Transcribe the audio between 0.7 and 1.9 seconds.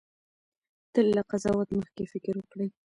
تل له قضاوت